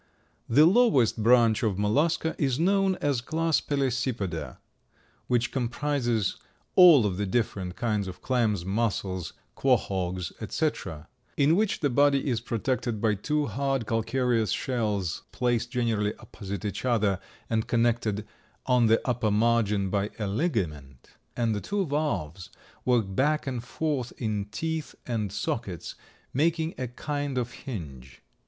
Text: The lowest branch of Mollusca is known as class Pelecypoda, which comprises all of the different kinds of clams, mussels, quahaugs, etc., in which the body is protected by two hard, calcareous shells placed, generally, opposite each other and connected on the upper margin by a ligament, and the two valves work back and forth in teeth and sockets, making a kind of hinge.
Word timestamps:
The 0.49 0.65
lowest 0.65 1.21
branch 1.21 1.61
of 1.61 1.77
Mollusca 1.77 2.33
is 2.39 2.59
known 2.59 2.95
as 3.01 3.21
class 3.21 3.61
Pelecypoda, 3.61 4.57
which 5.27 5.51
comprises 5.51 6.37
all 6.75 7.05
of 7.05 7.17
the 7.17 7.27
different 7.27 7.75
kinds 7.75 8.07
of 8.07 8.19
clams, 8.19 8.65
mussels, 8.65 9.33
quahaugs, 9.55 10.31
etc., 10.41 11.07
in 11.37 11.55
which 11.55 11.81
the 11.81 11.91
body 11.91 12.27
is 12.27 12.41
protected 12.41 12.99
by 12.99 13.13
two 13.13 13.45
hard, 13.45 13.85
calcareous 13.85 14.49
shells 14.49 15.21
placed, 15.31 15.69
generally, 15.69 16.15
opposite 16.15 16.65
each 16.65 16.83
other 16.83 17.19
and 17.47 17.67
connected 17.67 18.25
on 18.65 18.87
the 18.87 19.07
upper 19.07 19.29
margin 19.29 19.91
by 19.91 20.09
a 20.17 20.25
ligament, 20.25 21.11
and 21.37 21.53
the 21.53 21.61
two 21.61 21.85
valves 21.85 22.49
work 22.85 23.05
back 23.07 23.45
and 23.45 23.63
forth 23.63 24.13
in 24.17 24.45
teeth 24.45 24.95
and 25.05 25.31
sockets, 25.31 25.93
making 26.33 26.73
a 26.79 26.87
kind 26.87 27.37
of 27.37 27.51
hinge. 27.51 28.23